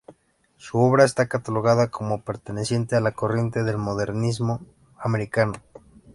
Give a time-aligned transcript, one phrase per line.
[0.57, 4.59] Su obra está catalogada como perteneciente a la corriente del modernismo
[4.97, 5.53] americano.